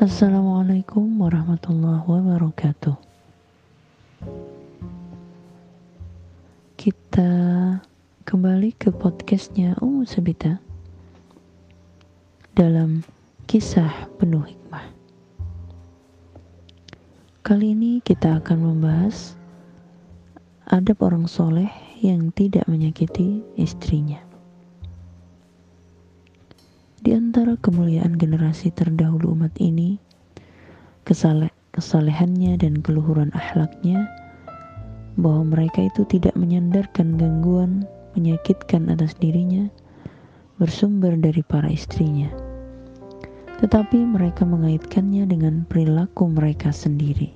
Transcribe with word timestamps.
Assalamualaikum 0.00 1.20
warahmatullahi 1.20 2.00
wabarakatuh. 2.08 2.96
Kita 6.80 7.32
kembali 8.24 8.80
ke 8.80 8.96
podcastnya 8.96 9.76
Umu 9.84 10.08
Sabita 10.08 10.56
dalam 12.56 13.04
kisah 13.44 14.08
penuh 14.16 14.40
hikmah. 14.40 14.88
Kali 17.44 17.76
ini 17.76 18.00
kita 18.00 18.40
akan 18.40 18.56
membahas 18.56 19.36
adab 20.64 20.96
orang 21.04 21.28
soleh 21.28 21.68
yang 22.00 22.32
tidak 22.32 22.64
menyakiti 22.72 23.44
istrinya. 23.60 24.29
Di 27.00 27.16
antara 27.16 27.56
kemuliaan 27.56 28.20
generasi 28.20 28.68
terdahulu 28.76 29.32
umat 29.32 29.56
ini, 29.56 29.96
kesale 31.08 31.48
kesalehannya 31.72 32.60
dan 32.60 32.84
keluhuran 32.84 33.32
akhlaknya, 33.32 34.04
bahwa 35.16 35.56
mereka 35.56 35.88
itu 35.88 36.04
tidak 36.04 36.36
menyandarkan 36.36 37.16
gangguan 37.16 37.88
menyakitkan 38.12 38.92
atas 38.92 39.16
dirinya 39.16 39.72
bersumber 40.60 41.16
dari 41.16 41.40
para 41.40 41.72
istrinya. 41.72 42.28
Tetapi 43.64 43.96
mereka 44.04 44.44
mengaitkannya 44.44 45.24
dengan 45.24 45.64
perilaku 45.64 46.28
mereka 46.28 46.68
sendiri. 46.68 47.32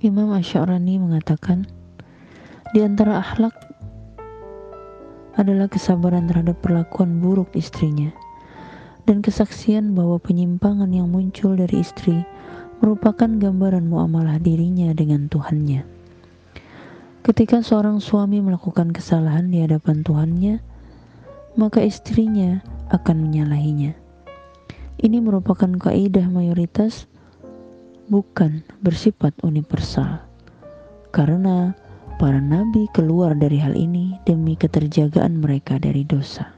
Imam 0.00 0.32
Asy'arani 0.32 0.96
mengatakan, 0.96 1.68
di 2.72 2.80
antara 2.80 3.20
akhlak 3.20 3.69
adalah 5.40 5.72
kesabaran 5.72 6.28
terhadap 6.28 6.60
perlakuan 6.60 7.24
buruk 7.24 7.56
istrinya 7.56 8.12
dan 9.08 9.24
kesaksian 9.24 9.96
bahwa 9.96 10.20
penyimpangan 10.20 10.92
yang 10.92 11.08
muncul 11.08 11.56
dari 11.56 11.80
istri 11.80 12.20
merupakan 12.84 13.28
gambaran 13.28 13.88
muamalah 13.88 14.36
dirinya 14.36 14.92
dengan 14.92 15.32
Tuhannya. 15.32 15.82
Ketika 17.24 17.60
seorang 17.60 18.00
suami 18.00 18.40
melakukan 18.40 18.92
kesalahan 18.92 19.52
di 19.52 19.60
hadapan 19.60 20.00
Tuhannya, 20.04 20.54
maka 21.56 21.84
istrinya 21.84 22.64
akan 22.88 23.28
menyalahinya. 23.28 23.92
Ini 25.00 25.18
merupakan 25.20 25.68
kaidah 25.68 26.28
mayoritas 26.28 27.08
bukan 28.08 28.64
bersifat 28.80 29.32
universal. 29.44 30.20
Karena 31.12 31.72
Para 32.20 32.36
nabi 32.36 32.84
keluar 32.92 33.32
dari 33.32 33.56
hal 33.56 33.72
ini 33.72 34.12
demi 34.28 34.52
keterjagaan 34.52 35.40
mereka 35.40 35.80
dari 35.80 36.04
dosa 36.04 36.52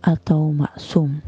atau 0.00 0.48
maksum. 0.56 1.20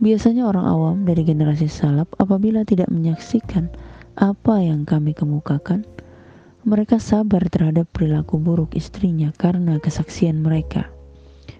Biasanya 0.00 0.48
orang 0.48 0.64
awam 0.64 0.96
dari 1.04 1.28
generasi 1.28 1.68
salaf 1.68 2.08
apabila 2.16 2.64
tidak 2.64 2.88
menyaksikan 2.88 3.68
apa 4.16 4.64
yang 4.64 4.88
kami 4.88 5.12
kemukakan, 5.12 5.84
mereka 6.64 6.96
sabar 6.96 7.44
terhadap 7.52 7.84
perilaku 7.92 8.40
buruk 8.40 8.72
istrinya 8.72 9.28
karena 9.36 9.76
kesaksian 9.76 10.40
mereka 10.40 10.88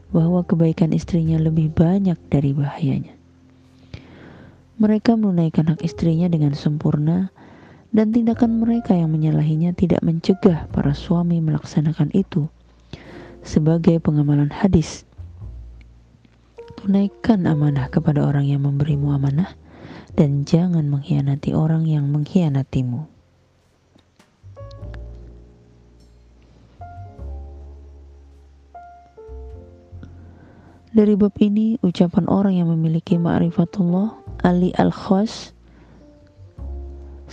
bahwa 0.08 0.40
kebaikan 0.40 0.96
istrinya 0.96 1.36
lebih 1.36 1.68
banyak 1.68 2.16
dari 2.32 2.56
bahayanya. 2.56 3.12
Mereka 4.80 5.20
menunaikan 5.20 5.68
hak 5.68 5.84
istrinya 5.84 6.32
dengan 6.32 6.56
sempurna 6.56 7.28
dan 7.94 8.10
tindakan 8.10 8.58
mereka 8.58 8.90
yang 8.90 9.14
menyalahinya 9.14 9.70
tidak 9.70 10.02
mencegah 10.02 10.66
para 10.74 10.90
suami 10.98 11.38
melaksanakan 11.38 12.10
itu 12.10 12.50
sebagai 13.46 14.02
pengamalan 14.02 14.50
hadis. 14.50 15.06
Tunaikan 16.74 17.46
amanah 17.46 17.86
kepada 17.88 18.26
orang 18.26 18.50
yang 18.50 18.66
memberimu 18.66 19.14
amanah 19.14 19.54
dan 20.18 20.42
jangan 20.42 20.90
mengkhianati 20.90 21.54
orang 21.54 21.86
yang 21.86 22.10
mengkhianatimu. 22.10 23.14
Dari 30.94 31.14
bab 31.18 31.34
ini, 31.42 31.74
ucapan 31.82 32.30
orang 32.30 32.54
yang 32.54 32.70
memiliki 32.70 33.18
ma'rifatullah 33.18 34.14
Ali 34.46 34.70
Al-Khas 34.78 35.53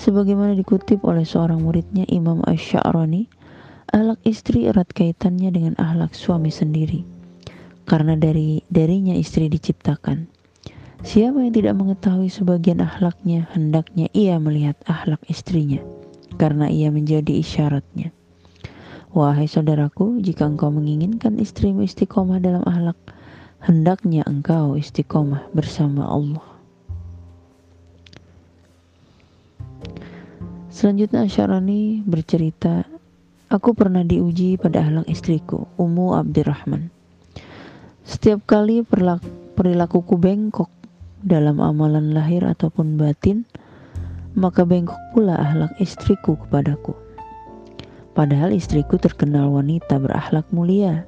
Sebagaimana 0.01 0.57
dikutip 0.57 1.05
oleh 1.05 1.21
seorang 1.21 1.61
muridnya 1.61 2.09
Imam 2.09 2.41
Ash-Sha'rani, 2.49 3.29
ahlak 3.93 4.17
istri 4.25 4.65
erat 4.65 4.89
kaitannya 4.89 5.53
dengan 5.53 5.77
ahlak 5.77 6.17
suami 6.17 6.49
sendiri. 6.49 7.05
Karena 7.85 8.17
dari 8.17 8.65
darinya 8.65 9.13
istri 9.13 9.45
diciptakan. 9.45 10.25
Siapa 11.05 11.45
yang 11.45 11.53
tidak 11.53 11.77
mengetahui 11.77 12.33
sebagian 12.33 12.81
ahlaknya, 12.81 13.45
hendaknya 13.53 14.09
ia 14.17 14.41
melihat 14.41 14.73
ahlak 14.89 15.21
istrinya, 15.29 15.85
karena 16.41 16.65
ia 16.65 16.89
menjadi 16.89 17.37
isyaratnya. 17.37 18.09
Wahai 19.13 19.45
saudaraku, 19.45 20.17
jika 20.25 20.49
engkau 20.49 20.73
menginginkan 20.73 21.37
istrimu 21.37 21.85
istiqomah 21.85 22.41
dalam 22.41 22.65
ahlak, 22.65 22.97
hendaknya 23.61 24.25
engkau 24.25 24.73
istiqomah 24.73 25.45
bersama 25.53 26.09
Allah. 26.09 26.50
Selanjutnya 30.71 31.27
Syarani 31.27 31.99
bercerita, 32.07 32.87
aku 33.51 33.75
pernah 33.75 34.07
diuji 34.07 34.55
pada 34.55 34.79
ahlak 34.79 35.03
istriku, 35.11 35.67
Ummu 35.75 36.15
Abdurrahman. 36.15 36.87
Setiap 38.07 38.47
kali 38.47 38.79
perilakuku 39.51 40.15
bengkok 40.15 40.71
dalam 41.19 41.59
amalan 41.59 42.15
lahir 42.15 42.47
ataupun 42.47 42.95
batin, 42.95 43.43
maka 44.31 44.63
bengkok 44.63 44.95
pula 45.11 45.35
ahlak 45.35 45.75
istriku 45.75 46.39
kepadaku. 46.39 46.95
Padahal 48.15 48.55
istriku 48.55 48.95
terkenal 48.95 49.51
wanita 49.51 49.99
berakhlak 49.99 50.47
mulia. 50.55 51.03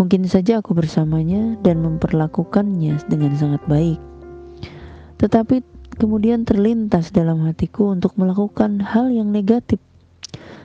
Mungkin 0.00 0.24
saja 0.24 0.64
aku 0.64 0.72
bersamanya 0.72 1.60
dan 1.60 1.84
memperlakukannya 1.84 2.96
dengan 3.12 3.36
sangat 3.36 3.60
baik. 3.68 4.00
Tetapi 5.20 5.73
kemudian 5.94 6.44
terlintas 6.44 7.14
dalam 7.14 7.42
hatiku 7.46 7.94
untuk 7.94 8.14
melakukan 8.20 8.82
hal 8.82 9.10
yang 9.10 9.30
negatif. 9.30 9.78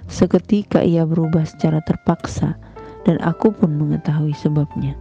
Seketika 0.09 0.81
ia 0.81 1.05
berubah 1.05 1.45
secara 1.45 1.79
terpaksa 1.85 2.57
dan 3.05 3.21
aku 3.21 3.53
pun 3.53 3.77
mengetahui 3.77 4.33
sebabnya. 4.33 4.97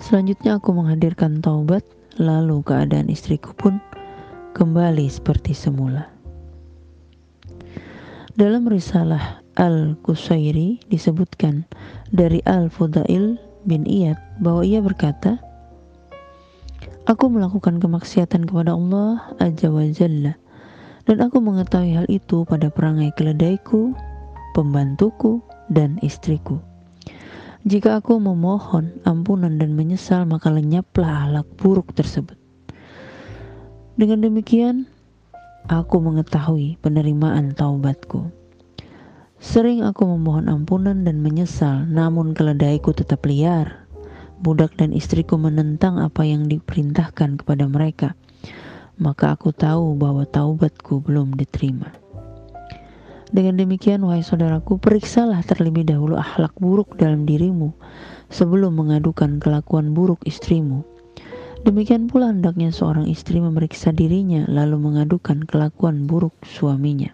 Selanjutnya 0.00 0.60
aku 0.60 0.76
menghadirkan 0.76 1.40
taubat, 1.40 1.84
lalu 2.20 2.60
keadaan 2.64 3.08
istriku 3.08 3.52
pun 3.56 3.80
kembali 4.56 5.08
seperti 5.08 5.52
semula. 5.52 6.08
Dalam 8.36 8.68
risalah 8.68 9.40
Al-Qusairi 9.56 10.84
disebutkan 10.92 11.64
dari 12.12 12.44
Al-Fudail 12.44 13.40
bin 13.64 13.88
Iyad 13.88 14.20
bahwa 14.44 14.60
ia 14.60 14.84
berkata, 14.84 15.40
Aku 17.06 17.30
melakukan 17.30 17.78
kemaksiatan 17.78 18.50
kepada 18.50 18.74
Allah 18.74 19.30
Azza 19.38 19.70
wa 19.70 19.86
Jalla 19.86 20.34
dan 21.06 21.22
aku 21.22 21.38
mengetahui 21.38 21.94
hal 21.94 22.06
itu 22.10 22.42
pada 22.42 22.66
perangai 22.66 23.14
keledaiku, 23.14 23.94
pembantuku, 24.58 25.38
dan 25.70 26.02
istriku. 26.02 26.58
Jika 27.62 28.02
aku 28.02 28.18
memohon 28.18 28.90
ampunan 29.06 29.54
dan 29.54 29.78
menyesal 29.78 30.26
maka 30.26 30.50
lenyaplah 30.50 31.30
ahlak 31.30 31.46
buruk 31.54 31.94
tersebut. 31.94 32.34
Dengan 33.94 34.26
demikian, 34.26 34.90
aku 35.70 36.02
mengetahui 36.02 36.74
penerimaan 36.82 37.54
taubatku. 37.54 38.34
Sering 39.38 39.86
aku 39.86 40.10
memohon 40.10 40.50
ampunan 40.50 41.06
dan 41.06 41.22
menyesal, 41.22 41.86
namun 41.86 42.34
keledaiku 42.34 42.90
tetap 42.90 43.22
liar 43.30 43.85
budak 44.40 44.76
dan 44.76 44.92
istriku 44.92 45.40
menentang 45.40 46.00
apa 46.00 46.24
yang 46.24 46.48
diperintahkan 46.48 47.40
kepada 47.40 47.64
mereka, 47.68 48.08
maka 48.96 49.36
aku 49.36 49.52
tahu 49.52 49.96
bahwa 49.96 50.24
taubatku 50.24 51.04
belum 51.04 51.36
diterima. 51.36 51.92
Dengan 53.26 53.58
demikian, 53.58 54.06
wahai 54.06 54.22
saudaraku, 54.22 54.78
periksalah 54.78 55.42
terlebih 55.42 55.82
dahulu 55.82 56.14
akhlak 56.14 56.54
buruk 56.62 56.94
dalam 56.94 57.26
dirimu 57.26 57.74
sebelum 58.30 58.78
mengadukan 58.78 59.42
kelakuan 59.42 59.92
buruk 59.92 60.22
istrimu. 60.22 60.86
Demikian 61.66 62.06
pula 62.06 62.30
hendaknya 62.30 62.70
seorang 62.70 63.10
istri 63.10 63.42
memeriksa 63.42 63.90
dirinya 63.90 64.46
lalu 64.46 64.78
mengadukan 64.78 65.42
kelakuan 65.42 66.06
buruk 66.06 66.30
suaminya. 66.46 67.10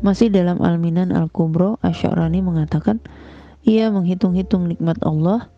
Masih 0.00 0.32
dalam 0.32 0.64
Al-Minan 0.64 1.12
Al-Kubro, 1.12 1.76
Asy'arani 1.84 2.40
mengatakan, 2.40 3.04
ia 3.66 3.90
menghitung-hitung 3.90 4.70
nikmat 4.70 4.98
Allah 5.02 5.50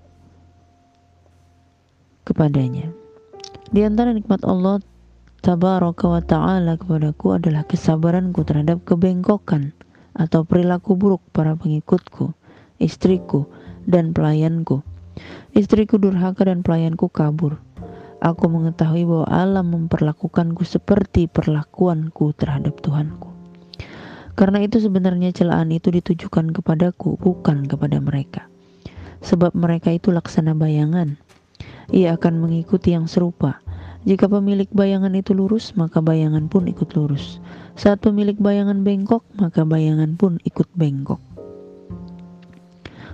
kepadanya. 2.25 2.93
Di 3.71 3.87
antara 3.87 4.11
nikmat 4.15 4.43
Allah 4.47 4.83
tabaraka 5.41 6.07
wa 6.07 6.23
ta'ala 6.23 6.77
kepadaku 6.77 7.39
adalah 7.39 7.65
kesabaranku 7.65 8.45
terhadap 8.45 8.83
kebengkokan 8.85 9.73
atau 10.15 10.43
perilaku 10.43 10.99
buruk 10.99 11.23
para 11.31 11.55
pengikutku, 11.55 12.35
istriku, 12.83 13.47
dan 13.87 14.13
pelayanku. 14.13 14.83
Istriku 15.55 15.99
durhaka 15.99 16.47
dan 16.47 16.63
pelayanku 16.63 17.11
kabur. 17.11 17.59
Aku 18.21 18.53
mengetahui 18.53 19.09
bahwa 19.09 19.27
alam 19.33 19.67
memperlakukanku 19.73 20.61
seperti 20.69 21.25
perlakuanku 21.25 22.37
terhadap 22.37 22.77
Tuhanku. 22.85 23.30
Karena 24.39 24.63
itu 24.63 24.79
sebenarnya 24.79 25.35
celaan 25.35 25.75
itu 25.75 25.91
ditujukan 25.91 26.55
kepadaku, 26.55 27.19
bukan 27.19 27.67
kepada 27.67 27.99
mereka. 27.99 28.47
Sebab 29.21 29.53
mereka 29.53 29.93
itu 29.93 30.15
laksana 30.15 30.57
bayangan. 30.57 31.21
Ia 31.91 32.17
akan 32.17 32.41
mengikuti 32.41 32.95
yang 32.95 33.11
serupa. 33.11 33.59
Jika 34.09 34.33
pemilik 34.33 34.71
bayangan 34.73 35.13
itu 35.13 35.37
lurus, 35.37 35.77
maka 35.77 36.01
bayangan 36.01 36.49
pun 36.49 36.65
ikut 36.65 36.89
lurus. 36.97 37.37
Saat 37.77 38.01
pemilik 38.01 38.39
bayangan 38.39 38.81
bengkok, 38.81 39.27
maka 39.37 39.67
bayangan 39.69 40.17
pun 40.17 40.41
ikut 40.49 40.71
bengkok. 40.73 41.21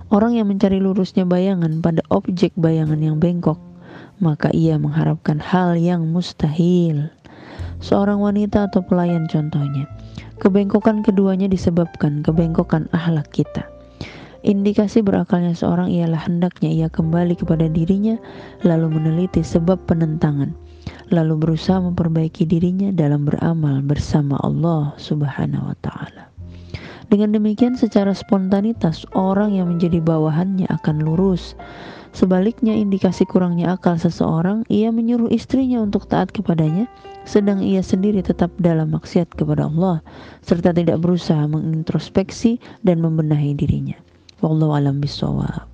Orang 0.06 0.38
yang 0.38 0.46
mencari 0.46 0.78
lurusnya 0.78 1.26
bayangan 1.26 1.82
pada 1.82 2.06
objek 2.14 2.54
bayangan 2.54 3.02
yang 3.02 3.18
bengkok, 3.18 3.58
maka 4.22 4.54
ia 4.54 4.78
mengharapkan 4.78 5.42
hal 5.42 5.74
yang 5.74 6.06
mustahil. 6.06 7.10
Seorang 7.82 8.22
wanita 8.22 8.70
atau 8.70 8.86
pelayan 8.86 9.26
contohnya. 9.26 9.90
Kebengkokan 10.36 11.00
keduanya 11.00 11.48
disebabkan 11.48 12.20
kebengkokan 12.20 12.92
ahlak 12.92 13.32
kita. 13.32 13.64
Indikasi 14.46 15.02
berakalnya 15.02 15.56
seorang 15.56 15.90
ialah 15.90 16.22
hendaknya 16.22 16.70
ia 16.70 16.88
kembali 16.92 17.34
kepada 17.34 17.66
dirinya 17.66 18.14
lalu 18.62 18.94
meneliti 19.00 19.42
sebab 19.42 19.80
penentangan 19.90 20.54
lalu 21.10 21.34
berusaha 21.38 21.78
memperbaiki 21.82 22.46
dirinya 22.46 22.90
dalam 22.90 23.26
beramal 23.26 23.82
bersama 23.82 24.38
Allah 24.42 24.94
Subhanahu 24.98 25.70
wa 25.70 25.76
taala. 25.82 26.30
Dengan 27.06 27.38
demikian 27.38 27.78
secara 27.78 28.10
spontanitas 28.10 29.06
orang 29.14 29.54
yang 29.54 29.70
menjadi 29.70 30.02
bawahannya 30.02 30.66
akan 30.66 31.06
lurus. 31.06 31.54
Sebaliknya 32.16 32.72
indikasi 32.72 33.28
kurangnya 33.28 33.76
akal 33.76 34.00
seseorang, 34.00 34.64
ia 34.72 34.88
menyuruh 34.88 35.28
istrinya 35.28 35.84
untuk 35.84 36.08
taat 36.08 36.32
kepadanya, 36.32 36.88
sedang 37.28 37.60
ia 37.60 37.84
sendiri 37.84 38.24
tetap 38.24 38.48
dalam 38.56 38.88
maksiat 38.96 39.36
kepada 39.36 39.68
Allah, 39.68 40.00
serta 40.40 40.72
tidak 40.72 41.04
berusaha 41.04 41.44
mengintrospeksi 41.44 42.56
dan 42.80 43.04
membenahi 43.04 43.52
dirinya. 43.52 44.00
Wallahu 44.40 44.72
alam. 44.80 44.96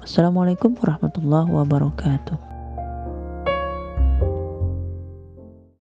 Assalamualaikum 0.03 0.75
warahmatullahi 0.83 1.47
wabarakatuh. 1.47 2.52